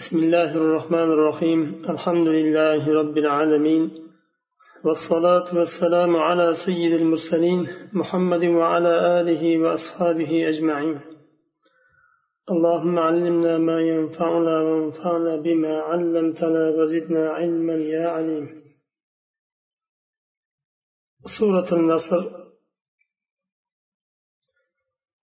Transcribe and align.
بسم 0.00 0.18
الله 0.18 0.50
الرحمن 0.54 1.08
الرحيم. 1.16 1.60
الحمد 1.90 2.26
لله 2.26 2.82
رب 3.00 3.18
العالمين. 3.18 3.82
والصلاة 4.84 5.48
والسلام 5.58 6.16
على 6.16 6.54
سيد 6.66 6.92
المرسلين 6.92 7.68
محمد 7.92 8.44
وعلى 8.44 9.20
آله 9.20 9.58
وأصحابه 9.62 10.48
أجمعين. 10.48 11.00
اللهم 12.50 12.98
علمنا 12.98 13.58
ما 13.58 13.80
ينفعنا 13.80 14.56
وانفعنا 14.66 15.36
بما 15.36 15.74
علمتنا 15.88 16.62
وزدنا 16.76 17.28
علما 17.30 17.74
يا 17.74 18.08
عليم. 18.08 18.46
سورة 21.38 21.68
النصر. 21.78 22.22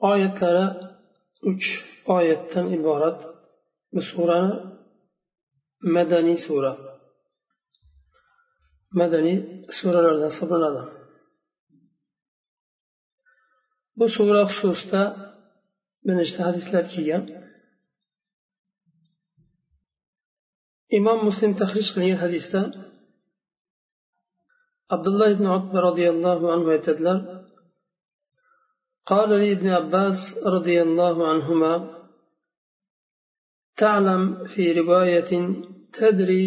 آية 0.04 0.40
3 0.40 1.68
oyatdan 2.08 2.68
iborat 2.78 3.41
bu 3.94 4.02
surani 4.10 4.56
madaniy 5.96 6.38
sura 6.46 6.74
madaniy 9.00 9.38
suralardan 9.78 10.30
hisoblanadi 10.34 10.84
bu 14.00 14.06
sura 14.16 14.42
xususida 14.50 15.04
bir 16.06 16.14
nechta 16.20 16.42
hadislar 16.50 16.84
kelgan 16.94 17.24
imom 20.98 21.20
muslim 21.28 21.52
tahrij 21.62 21.88
qilgan 21.96 22.20
hadisda 22.24 22.62
abdulloh 24.96 25.30
ibn 25.36 25.46
abba 25.58 25.78
roziyallohu 25.88 26.46
anhu 26.56 26.70
aytadilar 26.78 27.20
قال 29.12 29.30
لي 29.42 29.50
ابن 29.58 29.68
عباس 29.80 30.20
رضي 30.56 30.78
الله 30.86 31.16
عنهما 31.32 31.74
تعلم 33.82 34.48
في 34.48 34.72
رواية 34.72 35.32
تدري 35.94 36.46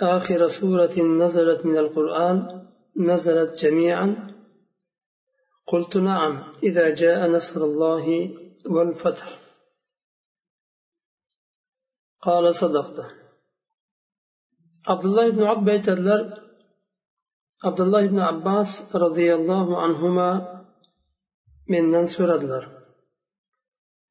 آخر 0.00 0.40
سورة 0.60 0.96
نزلت 1.24 1.66
من 1.66 1.78
القرآن 1.78 2.66
نزلت 2.96 3.50
جميعا؟ 3.64 4.08
قلت 5.66 5.96
نعم 5.96 6.34
إذا 6.62 6.94
جاء 6.94 7.30
نصر 7.36 7.60
الله 7.60 8.06
والفتح. 8.66 9.28
قال 12.22 12.54
صدقت. 12.54 12.98
عبد 14.88 15.04
الله 15.04 15.30
بن 15.30 15.42
عباس 15.42 15.88
عبد 17.64 17.80
الله 17.80 18.06
بن 18.06 18.18
عباس 18.18 18.66
رضي 18.94 19.34
الله 19.34 19.82
عنهما 19.82 20.30
mendan 21.72 22.06
so'radilar 22.14 22.64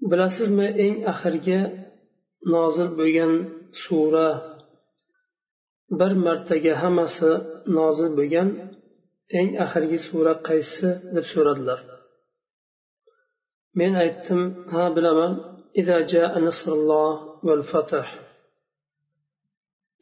bilasizmi 0.10 0.68
eng 0.86 0.96
oxirgi 1.12 1.60
nozil 2.54 2.90
bo'lgan 3.00 3.34
sura 3.84 4.30
bir 6.00 6.12
martaga 6.26 6.74
hammasi 6.82 7.32
nozil 7.78 8.10
bo'lgan 8.20 8.48
eng 9.40 9.50
oxirgi 9.66 10.00
sura 10.08 10.34
qaysi 10.48 10.90
deb 11.16 11.26
so'radilar. 11.34 11.80
Men 13.80 13.94
aytdim 14.04 14.42
ha 14.74 14.84
bilaman 14.96 15.32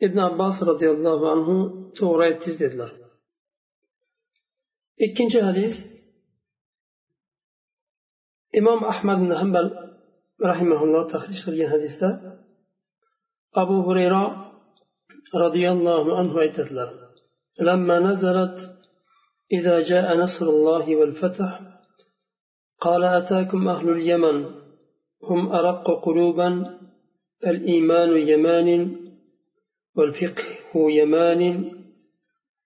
ibn 0.05 0.17
abbos 0.29 0.55
roziyallohu 0.69 1.25
anhu 1.35 1.55
to'g'ri 1.97 2.23
aytdingiz 2.27 2.57
dedilar. 2.63 2.91
Ikkinchi 5.05 5.39
hadis 5.47 5.75
imom 8.59 8.79
ahmad 8.93 9.17
ibn 9.23 9.31
hambal 9.41 9.67
rahimaulloh 10.39 11.03
tahrij 11.13 11.39
qilgan 11.45 11.69
hadisda 11.73 12.09
abu 13.61 13.75
hurayra 13.87 14.23
roziyallohu 15.43 16.09
anhu 16.21 16.37
aytadilar 16.45 16.89
لما 17.59 17.99
نزلت 17.99 18.57
إذا 19.51 19.79
جاء 19.79 20.17
نصر 20.17 20.45
الله 20.45 20.95
والفتح 20.95 21.61
قال 22.79 23.03
أتاكم 23.03 23.67
أهل 23.67 23.89
اليمن 23.89 24.45
هم 25.23 25.51
أرق 25.51 26.05
قلوبا 26.05 26.79
الإيمان 27.47 28.11
يمان 28.27 28.97
والفقه 29.95 30.43
يمان 30.73 31.71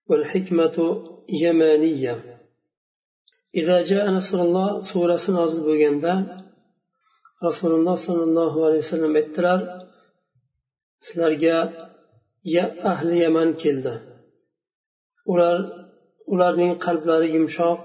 والحكمة 0.08 0.76
يمانية. 1.28 2.38
إذا 3.54 3.82
جاء 3.82 4.10
نصر 4.10 4.38
الله 4.42 4.80
سورة 4.92 5.20
نازل 5.28 5.60
بوغندا 5.62 6.41
rasululloh 7.46 7.96
sollallohu 8.06 8.58
alayhi 8.66 8.82
vasallam 8.84 9.14
aytdilar 9.20 9.60
sizlarga 11.06 11.58
ya 12.54 12.64
ahli 12.92 13.14
yaman 13.24 13.48
keldi. 13.62 13.94
Ular 15.32 15.56
ularning 16.32 16.72
qalblari 16.84 17.28
yumshoq 17.36 17.84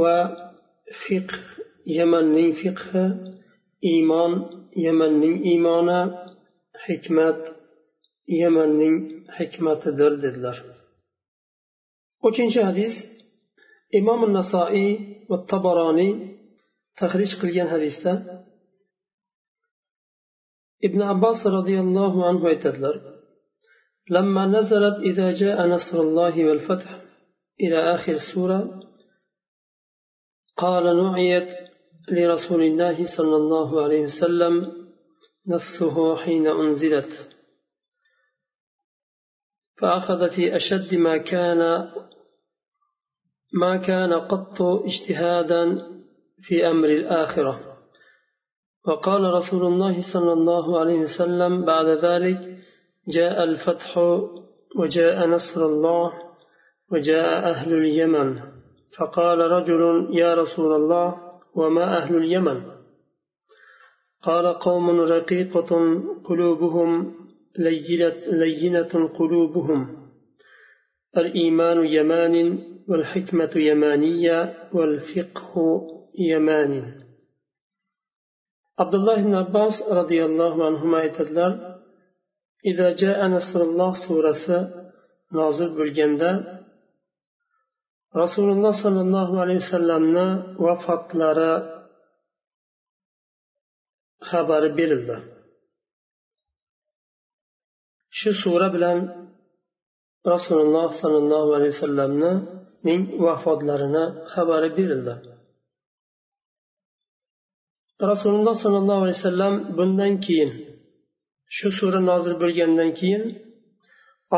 va 0.00 0.16
fiqh 1.02 1.34
yamanning 1.98 2.50
fiqhi 2.62 3.04
iymon 3.92 4.32
yamanning 4.86 5.36
iymoni 5.50 6.00
hikmat 6.86 7.40
yamanning 8.42 8.96
hikmatidir 9.38 10.12
dedilar. 10.24 10.56
Uchinchi 12.28 12.60
hadis 12.68 12.94
imom 13.98 14.20
nasoiy 14.38 14.90
va 15.30 15.36
taboroniy 15.50 16.12
tahrij 17.00 17.32
qilgan 17.40 17.68
hadisda 17.74 18.12
ibn 20.86 21.00
abbos 21.12 21.40
roziyallohu 21.56 22.18
anhu 22.30 22.44
aytadilar 22.52 22.96
لما 24.16 24.46
نزلت 24.46 24.96
إذا 25.10 25.30
جاء 25.30 25.66
نصر 25.66 26.00
الله 26.00 26.34
والفتح 26.44 26.90
إلى 27.60 27.94
آخر 27.94 28.12
السورة 28.12 28.60
قال 30.56 30.84
نعيت 31.02 31.50
لرسول 32.08 32.62
الله 32.62 33.16
صلى 33.16 33.36
الله 33.36 33.82
عليه 33.84 34.02
وسلم 34.02 34.54
نفسه 35.46 36.16
حين 36.16 36.46
أنزلت. 36.46 37.12
فأخذ 39.78 40.30
في 40.30 40.56
أشد 40.56 40.94
ما 40.94 41.16
كان 41.16 41.90
ما 43.52 43.76
كان 43.76 44.12
قط 44.12 44.62
اجتهادا 44.62 45.90
في 46.42 46.70
أمر 46.70 46.88
الآخرة. 46.88 47.60
وقال 48.86 49.34
رسول 49.34 49.62
الله 49.66 49.96
صلى 50.12 50.32
الله 50.32 50.80
عليه 50.80 50.98
وسلم 50.98 51.64
بعد 51.64 51.86
ذلك 51.86 52.38
جاء 53.08 53.44
الفتح 53.44 53.98
وجاء 54.78 55.26
نصر 55.26 55.64
الله 55.64 56.12
وجاء 56.92 57.50
أهل 57.50 57.74
اليمن. 57.74 58.40
فقال 58.98 59.38
رجل 59.38 60.08
يا 60.12 60.34
رسول 60.34 60.72
الله 60.74 61.16
وما 61.54 61.96
أهل 61.98 62.16
اليمن؟ 62.16 62.62
قال 64.22 64.46
قوم 64.46 65.00
رقيقة 65.00 66.00
قلوبهم 66.24 67.14
لينة 68.32 69.08
قلوبهم. 69.18 70.10
الإيمان 71.16 71.86
يمان 71.86 72.58
والحكمة 72.88 73.50
يمانية 73.56 74.54
والفقه 74.72 75.54
يماني 76.31 76.83
عبد 78.79 78.95
الله 78.95 79.17
بن 79.23 79.33
عباس 79.35 79.75
رضي 79.99 80.19
الله 80.25 80.65
عنهما 80.67 80.97
aytadilar 81.03 81.51
إذا 82.65 82.87
جاء 83.01 83.19
نصر 83.27 83.59
الله 83.61 83.91
surasi 84.07 84.59
nozil 85.37 85.69
bo'lganda 85.79 86.29
rasululloh 88.21 88.73
sollallohu 88.83 89.35
alayhi 89.43 89.61
vasallamni 89.65 90.27
vafotlari 90.65 91.53
xabari 94.29 94.69
berildi 94.79 95.17
shu 98.19 98.29
sura 98.43 98.67
bilan 98.75 98.97
rasululloh 100.33 100.87
sollallohu 101.01 101.49
alayhi 101.57 101.73
vasallamning 101.75 103.01
vafotlarini 103.25 104.05
xabari 104.33 104.69
berildi 104.77 105.15
Rasululloh 108.12 108.54
sollallohu 108.64 109.02
alayhi 109.04 109.18
vasallam 109.20 109.54
bundan 109.78 110.12
keyin 110.26 110.50
shu 111.56 111.68
sura 111.78 112.00
nozil 112.10 112.34
bo'lgandan 112.42 112.90
keyin 113.00 113.22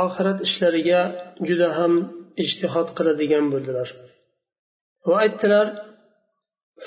oxirat 0.02 0.38
ishlariga 0.46 1.00
juda 1.48 1.68
ham 1.78 1.92
ijtihod 2.42 2.88
qiladigan 2.96 3.46
bo'ldilar. 3.52 3.88
Va 5.08 5.16
aytdilar 5.24 5.66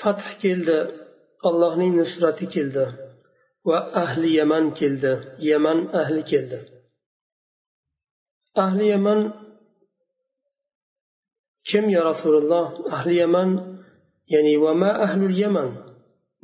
fath 0.00 0.28
keldi 0.42 0.78
allohning 1.48 1.92
nusrati 2.00 2.46
keldi 2.54 2.84
va 3.68 3.78
ahli 4.04 4.28
yaman 4.40 4.64
keldi 4.80 5.12
yaman 5.50 5.78
ahli 6.00 6.22
keldi. 6.30 6.58
Ahli 8.64 8.84
yaman 8.94 9.20
kim 11.68 11.84
ya 11.96 12.00
rasululloh? 12.10 12.66
Ahli 12.96 13.14
yaman 13.22 13.50
ya'ni 14.34 14.54
va 14.64 14.72
ma 14.82 14.90
ahlul 15.06 15.36
yaman? 15.44 15.70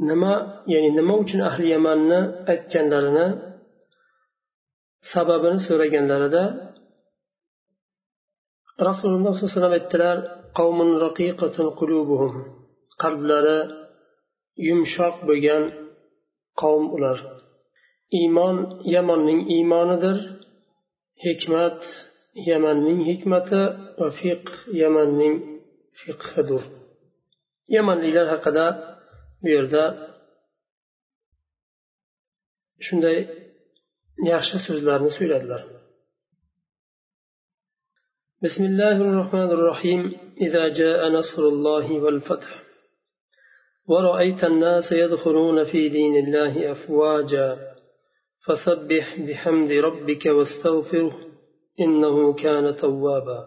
Nima 0.08 0.32
ya'ni 0.72 0.90
nima 0.98 1.14
uchun 1.22 1.40
ahli 1.48 1.66
yamanni 1.74 2.20
aytganlarini 2.52 3.26
sababini 5.12 5.58
so'raganlarida 5.66 6.44
rasululloh 8.88 9.32
sollallohu 9.34 9.50
alayhi 9.50 9.58
vasallam 9.58 9.76
aytdilar 9.80 10.16
qalblari 13.02 13.58
yumshoq 14.68 15.16
bo'lgan 15.28 15.62
qavm 16.60 16.84
ular. 16.96 17.18
Iymon 18.20 18.56
yamonning 18.94 19.40
iymonidir 19.56 20.18
hikmat 21.26 21.80
yamanning 22.50 23.00
hikmati 23.10 23.62
va 23.98 24.08
fiq 24.20 24.44
yamanning 24.82 25.34
fiqhidir. 26.00 26.62
Yamanliklar 27.76 28.26
haqida 28.34 28.66
bu 29.42 29.48
yerda 29.54 29.84
shunday 32.86 33.18
yaxshi 34.32 34.56
so'zlarni 34.66 35.10
so'yladilar. 35.18 35.62
بسم 38.46 38.64
الله 38.64 38.96
الرحمن 39.06 39.50
الرحيم 39.56 40.02
إذا 40.46 40.68
جاء 40.80 41.08
نصر 41.18 41.42
الله 41.42 41.86
والفتح 42.04 42.62
ورأيت 43.90 44.44
الناس 44.44 44.92
يدخلون 44.92 45.64
في 45.64 45.88
دين 45.88 46.14
الله 46.24 46.72
أفواجا 46.72 47.48
فسبح 48.46 49.20
بحمد 49.20 49.72
ربك 49.72 50.26
واستغفره 50.26 51.14
إنه 51.80 52.34
كان 52.34 52.76
توابا 52.76 53.40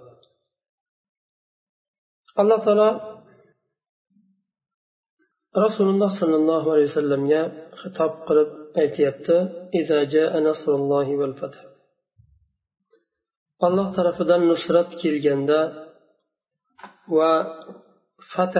الله 2.39 2.65
تعالى 2.65 3.14
rasululloh 5.63 6.11
sollallohu 6.19 6.67
alayhi 6.73 6.89
vasallamga 6.91 7.41
xitob 7.81 8.13
qilib 8.27 8.49
aytyapti 8.81 9.35
alloh 13.67 13.87
tarafidan 13.97 14.41
nusrat 14.51 14.89
kelganda 15.01 15.59
va 17.17 17.31
fath 18.31 18.57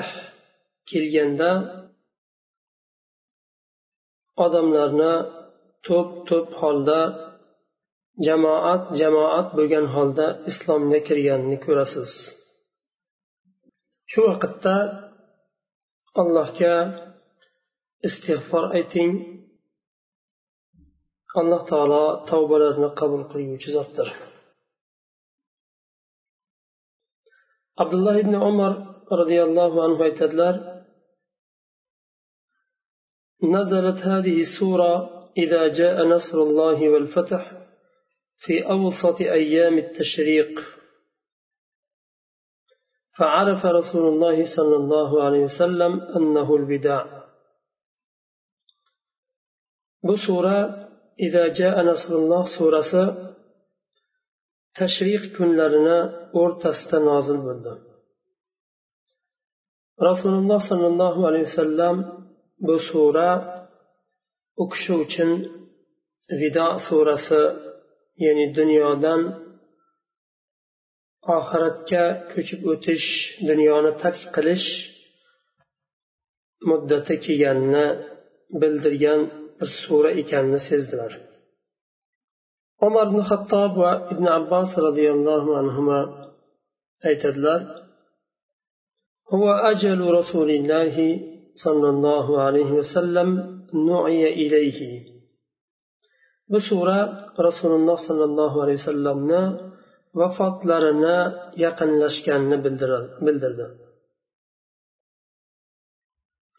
kelganda 0.89 1.51
odamlarni 4.45 5.13
to'p 5.87 6.09
to'p 6.29 6.49
holda 6.61 7.01
jamoat 8.27 8.83
jamoat 9.01 9.47
bo'lgan 9.57 9.85
holda 9.95 10.27
islomga 10.51 10.99
kirganini 11.07 11.57
ko'rasiz. 11.65 12.11
Shu 14.11 14.21
vaqtda 14.29 14.75
allohga 16.21 16.75
istig'for 18.07 18.63
ayting 18.77 19.11
alloh 21.39 21.61
taolo 21.71 22.03
tavbalarni 22.29 22.89
qabul 22.99 23.23
qilguvchi 23.31 23.69
zotdir 23.77 24.09
abdulloh 27.83 28.15
ibn 28.23 28.35
umar 28.49 28.73
roziyallohu 29.21 29.77
anhu 29.87 30.01
aytadilar 30.09 30.55
نزلت 33.55 33.99
هذه 34.11 34.37
السورة 34.47 34.93
إذا 35.37 35.67
جاء 35.79 35.95
نصر 36.07 36.37
الله 36.47 36.89
والفتح 36.89 37.51
في 38.37 38.55
أوسط 38.69 39.21
أيام 39.21 39.77
التشريق 39.77 40.51
فعرف 43.18 43.66
رسول 43.66 44.04
الله 44.12 44.36
صلى 44.56 44.76
الله 44.76 45.10
عليه 45.24 45.42
وسلم 45.48 45.92
أنه 46.16 46.48
البدع 46.56 47.00
بسورة 50.04 50.58
إذا 51.20 51.44
جاء 51.48 51.74
نصر 51.90 52.12
الله 52.14 52.42
سورة 52.58 53.30
tashriq 54.78 55.22
kunlarini 55.36 55.98
o'rtasida 56.40 56.98
nozil 57.10 57.38
bo'ldi 57.46 57.72
rasululloh 60.08 60.60
sollallohu 60.70 61.20
alayhi 61.28 61.46
vasallam 61.50 61.96
bu 62.66 62.76
sura 62.90 63.30
u 64.62 64.64
kishi 64.72 64.92
uchun 65.04 65.30
vido 66.40 66.68
surasi 66.86 67.42
ya'ni 68.24 68.46
dunyodan 68.58 69.20
oxiratga 71.36 72.04
ko'chib 72.32 72.60
o'tish 72.72 73.08
dunyoni 73.48 73.92
tark 74.02 74.20
qilish 74.34 74.68
muddati 76.68 77.14
kelganini 77.24 77.86
bildirgan 78.60 79.20
bir 79.58 79.68
sura 79.82 80.10
ekanini 80.20 80.60
sezdilar 80.68 81.12
umar 82.86 83.06
ibn 83.10 83.20
hattob 83.30 83.72
va 83.82 83.92
ibn 84.12 84.26
abbos 84.38 84.70
roziyallohu 84.86 85.50
anhu 85.62 85.82
aytadilar 87.08 87.60
هو 89.34 89.46
أجل 89.72 90.00
رسول 90.18 90.50
الله 90.58 90.96
صلى 91.64 91.88
الله 91.94 92.26
عليه 92.44 92.70
وسلم 92.80 93.28
نعي 93.90 94.22
إليه 94.42 94.80
بسورة 96.52 96.98
رسول 97.48 97.72
الله 97.78 97.96
صلى 98.08 98.24
الله 98.24 98.52
عليه 98.62 98.76
وسلم 98.80 99.18
vafotlarini 100.18 101.18
yaqinlashganini 101.64 102.56
bildirdi 103.26 103.68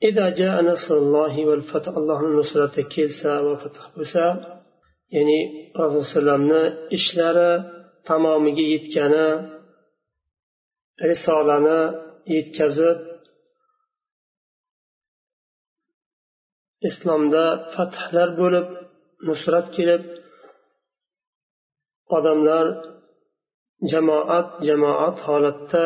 إذا 0.09 0.25
جاء 0.41 0.55
نصر 0.71 0.95
الله 1.03 1.35
والفتح 1.49 1.93
الله 2.01 2.19
نصرة 2.39 2.75
كيسا 2.93 3.33
وفتح 3.47 3.83
بسا 3.97 4.27
ya'ni 5.15 5.39
rasulullohni 5.81 6.61
ishlari 6.97 7.51
tamomiga 8.07 8.65
yetgani 8.73 9.27
risolani 11.09 11.81
yetkazib 12.35 12.97
islomda 16.89 17.45
fathlar 17.73 18.29
bo'lib 18.41 18.67
nusrat 19.27 19.67
kelib 19.75 20.03
odamlar 22.17 22.65
jamoat 23.92 24.48
jamoat 24.68 25.16
holatda 25.28 25.84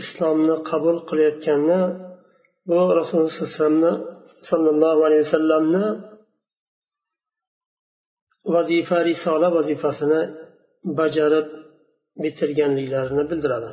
islomni 0.00 0.56
qabul 0.70 0.96
qilayotganini 1.08 1.82
bu 2.68 2.80
rasululloh 2.98 3.94
sollallohu 4.50 5.00
alayhi 5.06 5.24
vasallamni 5.26 5.86
vazifa 8.54 8.98
risola 9.10 9.48
vazifasini 9.56 10.20
bajarib 10.98 11.48
bitirganliklarini 12.22 13.24
bildiradi. 13.30 13.72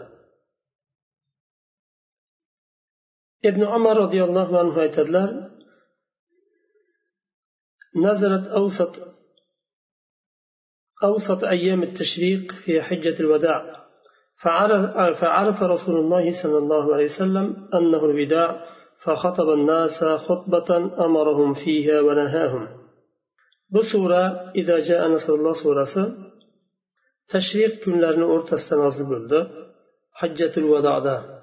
Ibn 3.50 3.62
umar 3.78 3.96
roziyallohu 4.04 4.54
anhu 4.64 4.78
aytadilar 4.86 5.30
nazarat 8.06 8.46
أوسط 11.04 11.44
أيام 11.44 11.84
التشريق 11.84 12.52
في 12.52 12.82
حجة 12.82 13.20
الوداع 13.20 13.86
فعرف, 14.44 15.64
رسول 15.64 15.96
الله 16.00 16.44
صلى 16.44 16.58
الله 16.58 16.94
عليه 16.96 17.06
وسلم 17.06 17.68
أنه 17.74 18.06
الوداع 18.06 18.66
فخطب 19.04 19.50
الناس 19.50 20.04
خطبة 20.04 20.78
أمرهم 21.06 21.54
فيها 21.54 22.02
ونهاهم. 22.02 22.68
بصورة 23.72 24.52
إذا 24.56 24.80
جاء 24.80 25.08
نصر 25.08 25.34
الله 25.34 25.54
صورة 25.64 25.86
تشريق 27.30 27.84
كن 27.86 28.00
لرن 28.02 28.24
بلد 29.10 29.48
حجة 30.14 30.52
الوداع 30.58 31.00
ده 31.00 31.40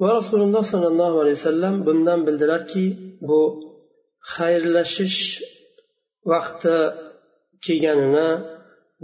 ورسول 0.00 0.42
الله 0.42 0.72
صلى 0.72 0.86
الله 0.86 1.20
عليه 1.20 1.30
وسلم 1.30 1.84
بندن 1.84 2.24
بلدلر 2.24 2.62
كي 2.62 3.16
بو 3.22 3.60
خير 4.36 4.60
لشش 4.80 5.42
وقت 6.26 6.66
kelganini 7.66 8.28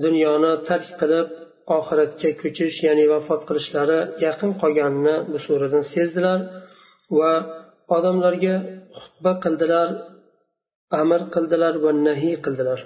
dunyoni 0.05 0.53
tark 0.69 0.89
qilib 1.01 1.29
oxiratga 1.77 2.31
ko'chish 2.41 2.79
ya'ni 2.87 3.05
vafot 3.13 3.43
qilishlari 3.49 4.01
yaqin 4.27 4.51
qolganini 4.63 5.17
bu 5.31 5.39
suradan 5.47 5.85
sezdilar 5.95 6.39
va 7.19 7.33
odamlarga 7.97 8.55
xutba 8.99 9.33
qildilar 9.45 9.89
amr 11.01 11.21
qildilar 11.35 11.75
va 11.85 11.91
nahiy 12.07 12.37
qildilar. 12.45 12.81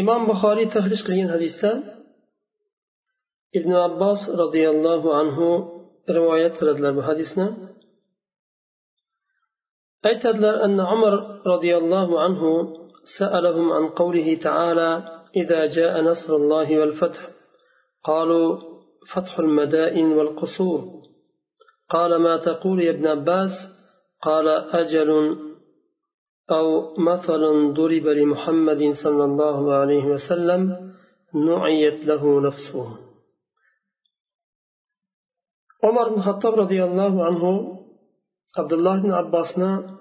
Imom 0.00 0.22
buxoriy 0.30 0.68
tahlis 0.74 1.00
qilgan 1.06 1.30
hadisda 1.34 1.70
ibn 3.58 3.72
abbos 3.88 4.20
roziyallohu 4.42 5.08
anhu 5.22 5.48
rivoyat 6.16 6.54
qiladilar 6.60 6.92
bu 6.98 7.02
hadisni. 7.08 7.46
Aytadilar 10.08 10.54
anna 10.66 10.84
umar 10.94 11.14
roziyallohu 11.52 12.14
anhu 12.26 12.50
سألهم 13.18 13.72
عن 13.72 13.88
قوله 13.88 14.34
تعالى 14.34 15.20
إذا 15.36 15.66
جاء 15.66 16.02
نصر 16.02 16.36
الله 16.36 16.78
والفتح 16.78 17.28
قالوا 18.04 18.58
فتح 19.14 19.38
المدائن 19.38 20.12
والقصور 20.12 21.02
قال 21.90 22.16
ما 22.16 22.36
تقول 22.36 22.82
يا 22.82 22.90
ابن 22.90 23.06
عباس؟ 23.06 23.50
قال 24.22 24.48
أجل 24.48 25.36
أو 26.50 26.94
مثل 26.98 27.72
ضرب 27.74 28.06
لمحمد 28.06 28.90
صلى 29.04 29.24
الله 29.24 29.74
عليه 29.74 30.04
وسلم 30.04 30.92
نعيت 31.34 32.04
له 32.04 32.40
نفسه 32.40 32.98
عمر 35.84 36.08
بن 36.08 36.14
الخطاب 36.14 36.54
رضي 36.54 36.84
الله 36.84 37.24
عنه 37.24 37.74
عبد 38.58 38.72
الله 38.72 39.02
بن 39.02 39.10
عباسنا 39.12 39.98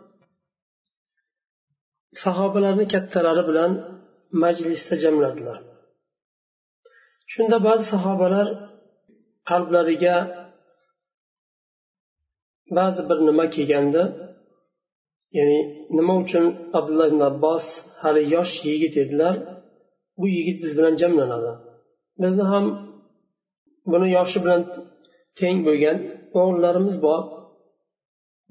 sahobalarni 2.23 2.85
kattalari 2.93 3.43
bilan 3.49 3.71
majlisda 4.43 4.95
jamladilar. 5.03 5.57
Shunda 7.33 7.57
ba'zi 7.67 7.85
sahobalar 7.93 8.47
qalblariga 9.49 10.15
ba'zi 12.77 13.01
bir 13.09 13.17
nima 13.27 13.45
kelgandi 13.55 14.03
ya'ni 15.37 15.59
nima 15.97 16.13
uchun 16.23 16.45
abdulloh 16.77 17.07
ibn 17.11 17.21
abbos 17.31 17.65
hali 18.01 18.23
yosh 18.35 18.53
yigit 18.69 18.95
edilar 19.03 19.35
bu 20.19 20.25
yigit 20.35 20.57
biz 20.63 20.71
bilan 20.77 20.93
jamlanadi. 21.01 21.51
Bizni 22.23 22.43
ham 22.51 22.65
buni 23.91 24.07
yoshi 24.17 24.37
bilan 24.43 24.61
teng 25.39 25.57
bo'lgan 25.67 25.97
o'g'illarimiz 26.39 26.95
bor. 27.05 27.21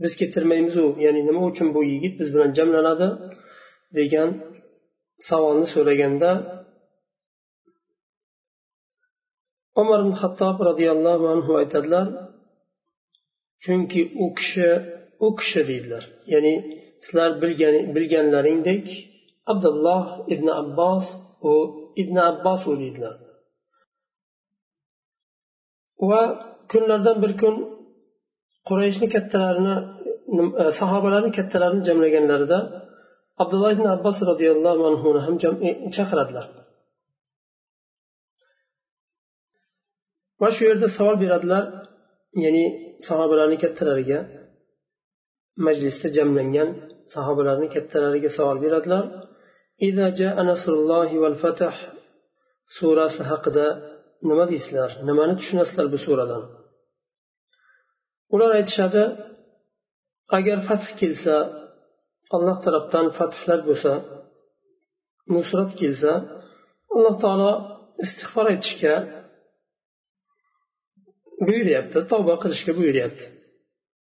Biz 0.02 0.12
ketirmaymizu 0.20 0.84
ya'ni 1.04 1.20
nima 1.28 1.42
uchun 1.50 1.68
bu 1.76 1.80
yigit 1.92 2.14
biz 2.20 2.28
bilan 2.34 2.50
jamlanadi? 2.58 3.08
Degan 3.98 4.30
savolni 5.28 5.66
so'raganda 5.74 6.30
umar 9.80 9.98
ibn 10.04 10.14
hattob 10.22 10.56
roziyallohu 10.68 11.24
anhu 11.34 11.52
aytadilar 11.60 12.06
chunki 13.64 14.00
u 14.24 14.26
kishi 14.38 14.70
u 15.24 15.28
kishi 15.38 15.60
deydilar. 15.68 16.04
Ya'ni 16.32 16.54
sizlar 17.02 17.30
bilgan 17.42 17.74
bilganlaringdek 17.94 18.86
abdulloh 19.52 20.04
ibn 20.34 20.48
abbos 20.60 21.06
u 21.50 21.52
ibn 22.02 22.16
abbos 22.30 22.62
u 22.70 22.72
deydilar. 22.82 23.14
Va 26.10 26.22
kunlardan 26.70 27.16
bir 27.22 27.32
kun 27.40 27.54
qurayshni 28.68 29.06
kattalarini 29.14 29.74
e, 30.62 30.64
sahobalarni 30.80 31.30
kattalarini 31.38 31.82
jamlaganlarida 31.88 32.58
abdulloh 33.42 33.70
ibn 33.76 33.86
abbos 33.96 34.16
roziyallohu 34.30 34.82
anhuni 34.90 35.20
ham 35.26 35.34
chaqiradilar. 35.96 36.46
Va 40.40 40.48
shu 40.56 40.62
yerda 40.68 40.88
savol 40.96 41.16
beradilar 41.24 41.64
ya'ni 42.44 42.64
sahobalarni 43.08 43.58
kattalariga. 43.64 44.18
Majlisda 45.66 46.08
jamlangan 46.16 46.68
sahobalarni 47.14 47.68
kattalariga 47.74 48.30
savol 48.38 48.58
beradilar. 48.64 49.04
Surasi 52.76 53.22
haqida 53.30 53.66
nima 54.28 54.44
deysizlar? 54.50 54.90
Nimani 55.08 55.34
tushunasizlar 55.40 55.86
bu 55.94 55.98
suradan? 56.06 56.42
Ular 58.34 58.50
aytishadi 58.58 59.04
agar 60.38 60.58
fath 60.68 60.88
kelsa 61.00 61.36
alloh 62.36 62.56
tarafdan 62.64 63.06
fathlar 63.18 63.60
bo'lsa 63.68 63.92
nusrat 65.34 65.70
kelsa 65.80 66.12
alloh 66.94 67.14
taolo 67.24 67.52
istig'for 68.04 68.46
aytishga 68.52 68.94
buyuryapti 71.46 71.98
tavba 72.12 72.34
qilishga 72.42 72.72
buyuryapti. 72.78 73.24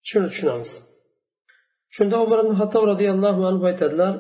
Shuni 0.08 0.28
tushunamiz. 0.32 0.72
Shunda 1.96 2.16
umar 2.26 2.40
ibn 2.44 2.54
hattob 2.62 2.84
roziyallohu 2.92 3.42
anhu 3.50 3.66
aytadilar 3.72 4.14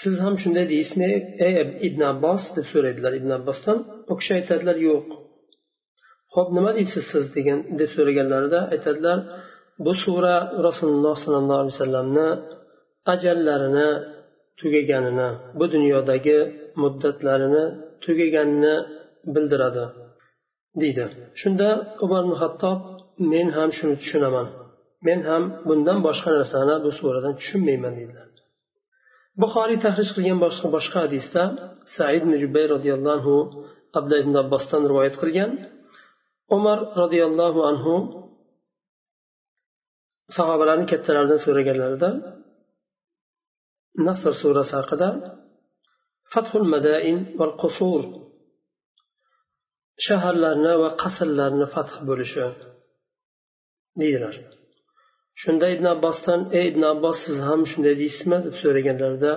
siz 0.00 0.14
ham 0.24 0.34
shunday 0.42 0.66
deysizmi 0.72 1.10
ey 1.46 1.54
ibn 1.88 2.00
abbos 2.12 2.42
deb 2.56 2.66
so'raydilar. 2.72 3.12
Ibn 3.20 3.30
abbosdan 3.38 3.78
u 4.10 4.12
kishi 4.20 4.32
aytadilar 4.38 4.76
yo'q. 4.88 5.06
Ho'p 6.34 6.48
nima 6.56 6.70
deysiz 6.78 7.04
siz? 7.12 7.24
degan 7.36 7.58
deb 7.80 7.90
so'raganlarida 7.96 8.60
aytadilar 8.74 9.18
bu 9.84 9.92
sura 10.04 10.36
rasululloh 10.66 11.14
sollallohu 11.24 11.60
alayhi 11.62 11.74
vasallamni 11.76 12.28
ajallarini 13.12 13.88
tugaganini 14.60 15.28
bu 15.58 15.64
dunyodagi 15.74 16.38
muddatlarini 16.82 17.64
tugaganini 18.04 18.74
bildiradi 19.34 19.84
deydi. 20.80 21.04
Shunda 21.40 21.68
umar 22.04 22.22
ibn 22.24 22.34
hattob 22.42 22.78
men 23.32 23.46
ham 23.56 23.70
shuni 23.78 23.94
tushunaman. 24.02 24.46
Men 25.06 25.20
ham 25.28 25.42
bundan 25.68 25.98
boshqa 26.06 26.30
narsani 26.38 26.76
bu 26.84 26.90
suradan 26.98 27.34
tushunmayman 27.40 27.92
deydilar. 27.98 28.28
Buxoriy 29.42 29.78
tahrij 29.84 30.10
qilgan 30.16 30.38
boshqa 30.44 30.66
boshqa 30.76 30.98
hadisda 31.06 31.42
said 31.96 32.22
ibn 32.22 32.32
roziyallohu 32.74 33.16
anhu 33.16 33.36
abdullah 33.98 34.20
ibn 34.24 34.34
abbosdan 34.42 34.82
rivoyat 34.90 35.16
qilgan. 35.22 35.50
Umar 36.56 36.78
roziyallohu 37.02 37.60
anhu 37.70 37.94
sahobalarni 40.36 40.86
kattalaridan 40.92 41.40
so'raganlarida 41.44 42.10
nasr 44.06 44.32
surasi 44.42 44.74
haqida 44.80 45.08
fathul 46.32 46.66
madain 46.74 47.18
val 47.40 47.54
qusur 47.62 48.02
shaharlarni 50.06 50.72
va 50.82 50.90
qasrlarni 51.02 51.66
fath 51.74 51.94
bo'lishi 52.08 52.46
deydilar. 54.00 54.34
Shunda 55.42 55.66
ibn 55.74 55.86
abbosdan 55.94 56.40
ey 56.58 56.64
ibn 56.72 56.82
abbos 56.92 57.18
siz 57.26 57.38
ham 57.48 57.60
shunday 57.70 57.94
deysizmi? 58.02 58.38
deb 58.46 58.54
so'raganlarida 58.62 59.32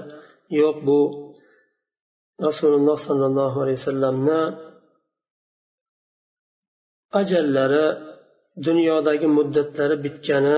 yo'q 0.59 0.77
bu 0.87 0.99
rasululloh 2.47 2.97
sollallohu 3.07 3.57
alayhi 3.63 3.79
vasallamni 3.81 4.41
ajallari 7.21 7.85
dunyodagi 8.67 9.27
muddatlari 9.37 9.95
bitgani 10.05 10.57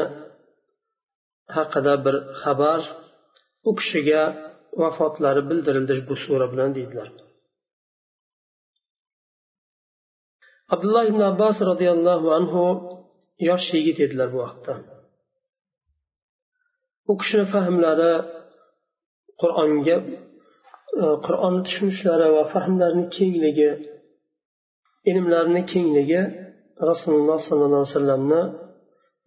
haqida 1.55 1.93
bir 2.05 2.15
xabar 2.41 2.81
u 3.69 3.71
kishiga 3.79 4.21
vafotlari 4.81 5.41
bildirildi 5.49 5.93
bu 6.09 6.15
sura 6.23 6.45
bilan 6.53 6.71
deydilar. 6.77 7.09
Abdulloh 10.73 11.05
ibn 11.11 11.21
abbos 11.31 11.57
roziyallohu 11.69 12.27
anhu 12.39 12.63
yosh 13.49 13.67
yigit 13.77 13.97
edilar 14.05 14.27
bu 14.33 14.39
vaqtda. 14.45 14.73
U 17.11 17.13
kishini 17.19 17.45
fahmlari 17.53 18.13
qur'onga 19.41 19.97
e, 21.03 21.05
qur'onni 21.25 21.61
tushunishlari 21.67 22.27
va 22.35 22.43
fahmlarini 22.53 23.05
kengligi 23.17 23.71
ilmlarini 25.11 25.61
kengligi 25.71 26.21
rasululloh 26.89 27.37
sollallohu 27.47 27.81
alayhi 27.81 27.93
vasallamni 27.93 28.41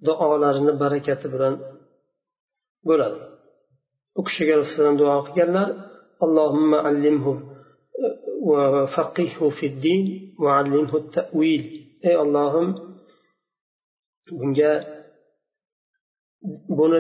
duolarini 0.07 0.73
barakati 0.83 1.27
bilan 1.35 1.55
bo'ladi 2.88 3.20
u 4.20 4.22
kishiga 4.28 4.54
rasululloh 4.62 4.98
duo 5.02 5.16
qilganlar 5.28 5.70
allohimma 6.26 6.78
allimhu 6.90 7.34
وفقهه 8.52 9.40
في 9.58 9.66
الدين 9.72 10.36
وعلمه 10.44 10.92
التأويل 11.04 11.64
ey 12.10 12.16
ollohim 12.24 12.70
bunga 14.38 14.74
buni 16.78 17.00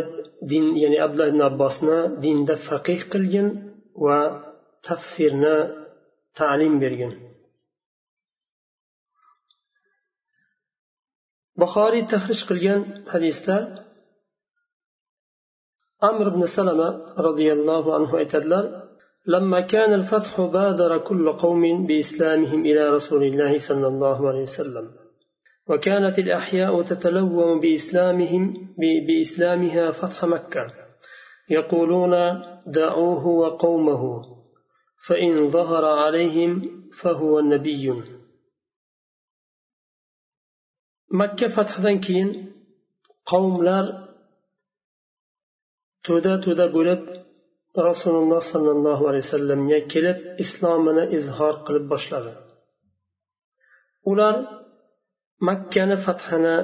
din 0.51 0.65
ya'ni 0.83 0.98
abdulloh 1.05 1.29
ibn 1.33 1.41
abbosni 1.51 2.00
dinda 2.24 2.55
faqih 2.67 3.01
qilgin 3.13 3.48
va 4.05 4.19
tafsirni 4.88 5.57
ta'lim 6.39 6.74
bergin 6.83 7.13
buxoriy 11.62 12.03
tahrij 12.13 12.41
qilgan 12.50 12.81
hadisda 13.13 13.55
amr 16.00 16.26
ibn 16.28 16.43
salama 16.47 17.14
roziyallohu 17.17 17.93
anhu 17.99 18.17
aytadilar 18.17 18.88
لما 19.28 19.61
كان 19.61 19.95
الفتح 19.95 20.40
بادر 20.40 20.99
كل 20.99 21.33
قوم 21.33 21.87
بإسلامهم 21.87 22.61
إلى 22.61 22.88
رسول 22.88 23.23
الله 23.23 23.59
صلى 23.69 23.87
الله 23.87 24.28
عليه 24.28 24.43
وسلم 24.43 24.88
وكانت 25.69 26.19
الأحياء 26.19 26.83
تتلوم 26.83 27.61
بإسلامهم 27.61 28.75
بإسلامها 29.07 29.90
فتح 29.90 30.25
مكة 30.25 30.67
يقولون 31.50 32.43
دعوه 32.67 33.26
وقومه 33.26 34.23
فإن 35.09 35.50
ظهر 35.50 35.85
عليهم 35.85 36.71
فهو 37.02 37.40
نبي. 37.40 38.02
مكة 41.12 41.49
فتح 41.49 41.93
كين 42.07 42.52
قوم 43.26 43.62
to'da 46.07 46.33
to'da 46.45 46.67
bo'lib 46.76 47.02
rasululloh 47.88 48.43
sollallohu 48.52 49.05
alayhi 49.11 49.25
vasallamga 49.26 49.81
kelib 49.93 50.19
islomini 50.45 51.05
izhor 51.19 51.55
qilib 51.67 51.85
boshladi. 51.93 52.33
Ular 54.11 54.35
makkani 55.49 55.97
fathini 56.07 56.57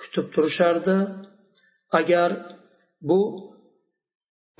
kutib 0.00 0.26
turishardi. 0.34 0.96
Agar 2.00 2.30
bu 3.08 3.20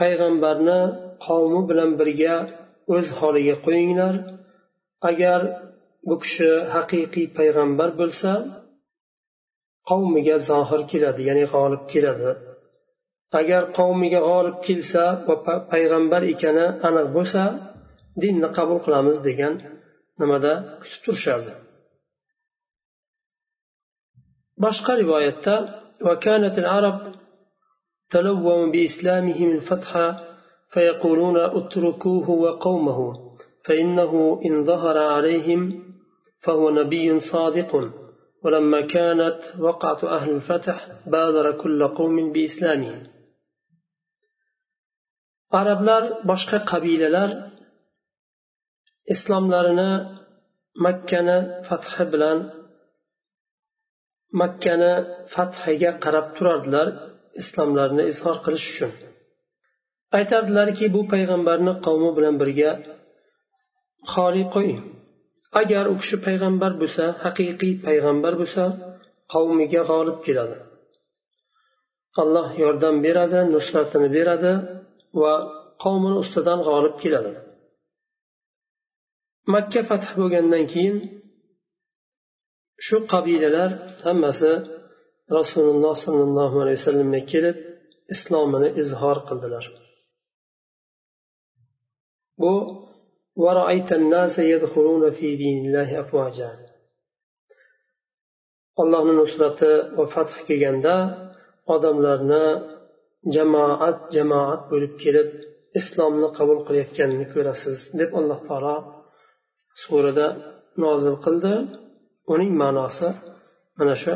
payg'ambarni 0.01 0.81
qavmi 1.27 1.61
bilan 1.71 1.91
birga 2.01 2.37
o'z 2.95 3.07
holiga 3.19 3.57
qo'yinglar. 3.67 4.15
Agar 5.11 5.41
bu 6.09 6.15
kishi 6.23 6.51
haqiqiy 6.75 7.27
payg'ambar 7.39 7.91
bo'lsa 8.01 8.31
qavmiga 9.91 10.37
zohir 10.51 10.81
keladi 10.93 11.21
ya'ni 11.29 11.45
g'olib 11.55 11.83
keladi. 11.93 12.31
Agar 13.39 13.63
qavmiga 13.79 14.21
g'olib 14.29 14.57
kelsa 14.67 15.05
va 15.27 15.35
payg'ambar 15.73 16.23
ekani 16.33 16.67
aniq 16.89 17.07
bo'lsa 17.17 17.43
dinni 18.23 18.49
qabul 18.57 18.79
qilamiz 18.85 19.17
degan 19.29 19.55
nimada 20.21 20.53
kutib 20.81 21.01
turishardi. 21.05 21.53
Boshqa 24.65 24.93
rivoyatda 25.03 25.55
وكانت 26.07 26.59
العرب 26.59 26.99
تلوم 28.11 28.71
بإسلامهم 28.71 29.51
الفتح 29.51 30.21
فيقولون 30.73 31.37
اتركوه 31.37 32.31
وقومه 32.31 33.15
فإنه 33.65 34.41
إن 34.47 34.65
ظهر 34.65 34.99
عليهم 34.99 35.83
فهو 36.41 36.71
نبي 36.71 37.21
صادق 37.21 37.91
ولما 38.45 38.81
كانت 38.87 39.41
وقعة 39.59 40.17
أهل 40.17 40.31
الفتح 40.31 40.89
بادر 41.07 41.53
كل 41.53 41.89
قوم 41.89 42.33
بإسلامهم 42.33 43.03
arablar 45.59 46.03
boshqa 46.31 46.59
qabilalar 46.71 47.31
islomlarini 49.15 49.91
makkani 50.85 51.39
fathi 51.67 52.05
bilan 52.13 52.39
makkani 54.41 54.93
fathiga 55.35 55.93
qarab 56.05 56.27
turardilar 56.37 56.87
islomlarini 57.41 58.05
izhor 58.13 58.37
qilish 58.45 58.67
uchun. 58.73 58.93
Aytardilarki 60.19 60.87
bu 60.95 61.01
payg'ambarni 61.13 61.73
qavmi 61.87 62.11
bilan 62.17 62.35
birga 62.43 62.71
xoli 64.13 64.45
qo'ying 64.55 64.83
agar 65.61 65.85
u 65.93 65.95
kishi 66.01 66.17
payg'ambar 66.27 66.73
bo'lsa 66.81 67.05
haqiqiy 67.25 67.73
payg'ambar 67.87 68.33
bo'lsa 68.41 68.65
qavmiga 69.33 69.83
g'olib 69.91 70.19
keladi. 70.27 70.57
Alloh 72.23 72.49
yordam 72.63 72.97
beradi 73.07 73.41
nusratini 73.55 74.09
beradi. 74.17 74.53
Va 75.23 75.35
qavmini 75.83 76.17
ustidan 76.25 76.61
g'olib 76.69 76.95
keladi. 77.03 77.33
Makka 79.55 79.81
fath 79.89 80.09
bo'lgandan 80.19 80.65
keyin 80.73 80.97
shu 82.87 82.97
qabilalar 83.13 83.71
hammasi 84.05 84.53
rasululloh 85.39 85.95
sollallohu 86.05 86.57
alayhi 86.63 86.79
vasallamga 86.81 87.23
kelib 87.33 87.57
islomini 88.15 88.69
izhor 88.83 89.19
qildilar. 89.29 89.65
Bu 92.41 92.53
allohni 98.83 99.15
nusrati 99.21 99.73
va 99.97 100.05
fath 100.15 100.35
kelganda 100.49 100.95
odamlarni 101.75 102.45
jamoat 103.35 103.99
jamoat 104.17 104.63
bo'lib 104.71 104.93
kelib 105.03 105.29
islomni 105.79 106.29
qabul 106.39 106.59
qilayotganini 106.67 107.27
ko'rasiz 107.35 107.79
deb 108.01 108.11
alloh 108.19 108.41
taolo 108.49 108.77
surada 109.83 110.27
nozil 110.85 111.17
qildi. 111.25 111.55
Uning 112.33 112.53
ma'nosi 112.63 113.09
mana 113.79 113.95
shu 114.03 114.15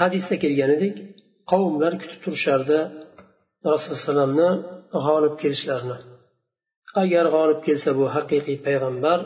hadisda 0.00 0.34
kelganidek 0.42 0.94
qavmlar 1.50 1.92
kutib 2.00 2.20
turishardi 2.24 2.78
rasululloh 3.72 3.98
alayhivasallamni 3.98 4.50
g'olib 5.06 5.34
kelishlarini. 5.42 5.98
Agar 7.02 7.24
g'olib 7.34 7.60
kelsa 7.66 7.90
bu 7.98 8.04
haqiqiy 8.16 8.58
payg'ambar 8.66 9.18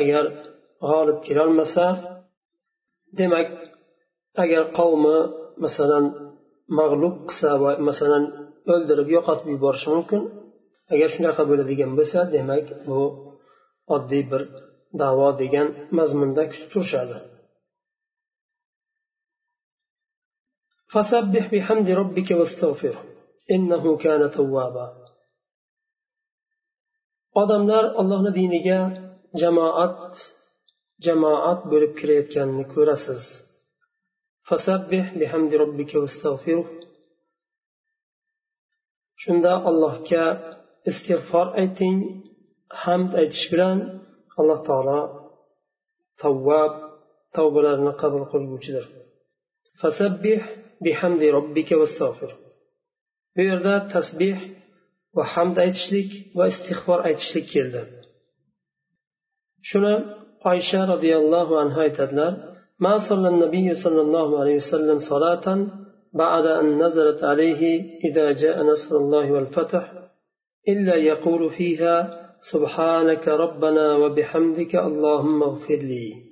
agar 0.00 0.24
g'olib 0.90 1.18
kelolmasa 1.26 1.86
demak 3.18 3.48
agar 4.42 4.62
qavmi 4.78 5.18
masalan 5.64 6.04
mag'lub 6.79 7.15
qilsa 7.29 7.49
va 7.63 7.71
masalan 7.87 8.23
o'ldirib 8.73 9.07
yo'qotib 9.15 9.47
yuborishi 9.53 9.87
mumkin 9.95 10.21
agar 10.93 11.09
shunaqa 11.15 11.43
bo'ladigan 11.49 11.91
bo'lsa 11.99 12.19
demak 12.35 12.65
bu 12.87 12.99
oddiy 13.95 14.23
bir 14.31 14.41
davo 15.01 15.27
degan 15.41 15.67
mazmunda 15.97 16.43
kutib 16.51 16.69
turishadi 16.73 17.17
فسبح 20.93 21.43
بحمد 21.53 21.87
ربك 22.01 22.29
واستغفره 22.39 23.01
إنه 23.55 23.83
كان 24.03 24.21
توابا 24.37 24.87
odamlar 27.41 27.85
allohni 28.01 28.31
diniga 28.39 28.79
jamoat 29.41 30.11
jamoat 31.05 31.59
bo'lib 31.71 31.91
kirayotganini 31.99 32.65
ko'rasiz 32.73 33.23
Fasabbih 34.48 35.04
bihamdi 35.20 35.54
robbika 35.62 35.96
واستغفره 36.02 36.64
shunda 39.22 39.52
allohga 39.68 40.24
istig'for 40.90 41.46
ayting 41.62 41.96
hamd 42.82 43.10
aytish 43.20 43.46
bilan 43.52 43.78
alloh 44.40 44.60
taolo 44.68 45.00
tavvab 46.22 46.72
tavbalarni 47.36 47.92
qabul 48.02 48.24
qilguvchidir. 48.32 48.84
Fasabbih 49.82 50.40
bihamdi 50.84 51.26
robbika 51.36 51.74
vastag'fir 51.82 52.30
bu 53.34 53.40
yerda 53.50 53.74
tasbih 53.94 54.36
va 55.16 55.24
hamd 55.34 55.56
aytishlik 55.64 56.10
va 56.38 56.44
istig'for 56.52 56.98
aytishlik 57.08 57.46
keldi. 57.54 57.82
Shuni 59.68 59.94
oysha 60.50 60.80
roziyallohu 60.92 61.54
anhu 61.62 61.78
aytadilar. 61.86 62.32
ما 62.78 62.98
صلى 63.08 63.28
النبي 63.28 63.74
صلى 63.74 64.00
الله 64.00 64.40
عليه 64.40 64.56
وسلم 64.56 64.98
صلاة 65.10 65.66
بعد 66.14 66.46
أن 66.46 66.82
نزلت 66.82 67.24
عليه 67.24 67.62
إذا 68.04 68.32
جاء 68.32 68.62
نصر 68.62 68.96
الله 68.96 69.32
والفتح 69.32 69.92
إلا 70.68 70.94
يقول 70.94 71.50
فيها 71.50 71.96
سبحانك 72.52 73.28
ربنا 73.28 73.96
وبحمدك 73.96 74.76
اللهم 74.76 75.42
اغفر 75.42 75.80
لي. 75.90 76.28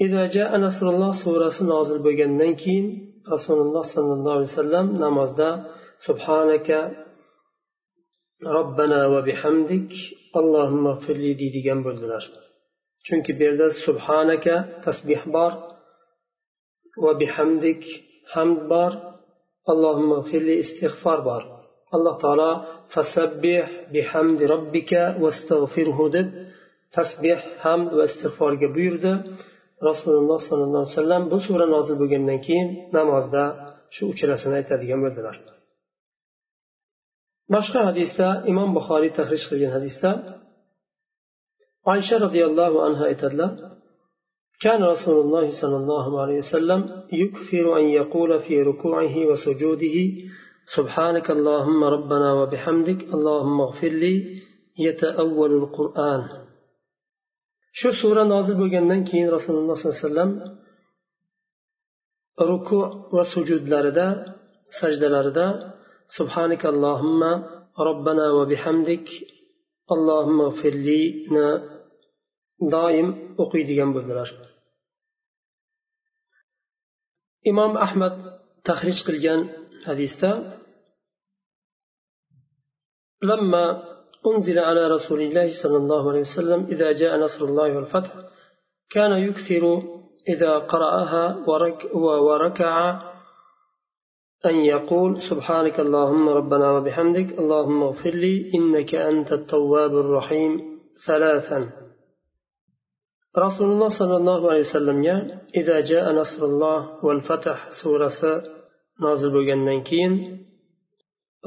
إذا 0.00 0.26
جاء 0.26 0.56
نصر 0.56 0.86
الله 0.88 1.10
سورة 1.24 1.56
نازل 1.72 1.98
بجنن 2.02 2.54
كين 2.54 2.84
رسول 3.32 3.58
الله 3.58 3.82
صلى 3.96 4.12
الله 4.12 4.32
عليه 4.32 4.52
وسلم 4.52 4.86
نماز 5.04 5.40
سبحانك 6.06 6.68
ربنا 8.42 9.06
وبحمدك 9.06 9.92
اللهم 10.36 10.86
اغفر 10.86 11.16
لي 11.24 11.32
deydigan 11.40 11.78
bo'ldilar 11.86 12.53
chunki 13.06 13.32
bu 13.38 13.42
yerda 13.46 13.66
subhanaka 13.86 14.54
tasbih 14.86 15.22
bor 15.34 15.52
va 17.04 17.12
bihamdik 17.22 17.82
hamd 18.34 18.60
bor. 18.72 18.92
Allohimma 19.72 20.18
g'firli 20.24 20.54
istig'for 20.64 21.18
bor. 21.28 21.42
Alloh 21.94 22.14
taolo 22.22 22.52
fasabbih 22.94 23.64
bihamdi 23.94 24.44
robbika 24.52 25.02
vastag'firhu 25.24 26.06
deb 26.16 26.28
tasbeh 26.96 27.40
hamd 27.64 27.90
va 27.98 28.04
istig'forga 28.10 28.68
buyurdi. 28.76 29.12
Rasululloh 29.88 30.38
sollallohu 30.48 30.82
alayhi 30.82 30.96
vasallam 30.98 31.22
bu 31.32 31.38
sura 31.46 31.66
nozil 31.74 31.96
bo'lgandan 32.02 32.38
keyin 32.46 32.68
namozda 32.96 33.44
shu 33.94 34.02
uchalasini 34.12 34.54
aytadigan 34.60 35.00
bo'ldilar. 35.04 35.36
Boshqa 37.54 37.80
hadisda 37.88 38.28
imom 38.52 38.70
buxoriy 38.76 39.12
tahrij 39.18 39.42
qilgan 39.50 39.72
hadisda 39.76 40.10
وعائشة 41.86 42.16
رضي 42.26 42.44
الله 42.44 42.84
عنها 42.84 43.10
إتدلى 43.10 43.48
كان 44.60 44.82
رسول 44.82 45.20
الله 45.20 45.60
صلى 45.62 45.76
الله 45.76 46.20
عليه 46.22 46.38
وسلم 46.38 46.80
يكفر 47.12 47.78
أن 47.80 47.84
يقول 47.88 48.40
في 48.40 48.62
ركوعه 48.62 49.26
وسجوده 49.26 49.96
سبحانك 50.76 51.30
اللهم 51.30 51.84
ربنا 51.84 52.32
وبحمدك 52.32 53.00
اللهم 53.14 53.60
اغفر 53.60 53.88
لي 53.88 54.14
يتأول 54.78 55.52
القرآن 55.62 56.22
شو 57.72 57.90
سورة 58.02 58.22
نازل 58.24 58.54
بجنن 58.54 59.04
كين 59.04 59.30
رسول 59.30 59.56
الله 59.56 59.74
صلى 59.74 59.86
الله 59.90 59.98
عليه 60.00 60.06
وسلم 60.08 60.30
ركوع 62.40 63.10
وسجود 63.12 63.68
لردا 63.68 64.08
سجد 64.80 65.04
لردا 65.04 65.74
سبحانك 66.18 66.66
اللهم 66.66 67.22
ربنا 67.78 68.30
وبحمدك 68.30 69.08
اللهم 69.92 70.40
اغفر 70.40 70.74
لي 70.88 71.02
doim 72.74 73.08
o'qiydigan 73.42 73.90
bo'ldilar. 73.96 74.28
Imom 77.50 77.72
ahmad 77.86 78.14
tahrij 78.68 78.98
qilgan 79.06 79.40
hadisda 79.88 80.30
لما 83.32 83.64
أنزل 84.26 84.58
على 84.58 84.88
رسول 84.88 85.20
الله 85.20 85.48
صلى 85.62 85.76
الله 85.76 86.10
عليه 86.10 86.20
وسلم 86.20 86.60
إذا 86.74 86.92
جاء 86.92 87.12
نصر 87.16 87.44
الله 87.44 87.76
والفتح 87.76 88.12
كان 88.90 89.12
يكثر 89.12 89.82
إذا 90.28 90.58
قرأها 90.58 91.44
ورك 91.48 91.90
وركع 91.94 93.00
أن 94.46 94.54
يقول 94.54 95.22
سبحانك 95.30 95.80
اللهم 95.80 96.28
ربنا 96.28 96.70
وبحمدك 96.72 97.38
اللهم 97.38 97.82
اغفر 97.82 98.10
لي 98.10 98.52
إنك 98.54 98.94
أنت 98.94 99.32
التواب 99.32 99.90
الرحيم 99.90 100.80
ثلاثا 101.06 101.83
رسول 103.37 103.67
الله 103.73 103.89
صلى 103.99 104.15
الله 104.17 104.51
عليه 104.51 104.59
وسلم 104.59 104.97
إذا 105.55 105.79
جاء 105.91 106.05
نصر 106.11 106.41
الله 106.45 107.05
والفتح 107.05 107.69
سورة 107.83 108.43
نازل 109.03 109.29
بجنن 109.35 109.83
كين 109.83 110.13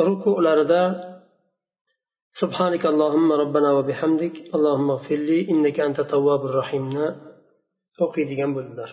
ركوع 0.01 0.37
لردا 0.41 0.85
سبحانك 2.41 2.87
اللهم 2.87 3.33
ربنا 3.33 3.73
وبحمدك 3.73 4.35
اللهم 4.55 4.91
اغفر 4.91 5.21
لي 5.29 5.38
إنك 5.51 5.81
أنت 5.81 5.99
التواب 6.01 6.43
الرحيم 6.45 6.87
o'qiydigan 8.05 8.51
bo'ldilar 8.57 8.91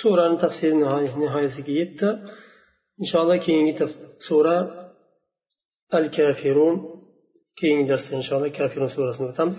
surani 0.00 0.36
tafsiri 0.44 0.74
nihoyasiga 1.22 1.72
yetdi 1.80 2.08
inshaalloh 3.02 3.38
keyingi 3.46 3.72
sura 4.28 4.56
al 5.98 6.06
kafirun 6.16 6.76
keyingi 7.60 7.86
darsda 7.92 8.12
inshaalloh 8.20 8.50
kafirun 8.60 8.90
surasini 8.96 9.26
o'tamiz 9.32 9.58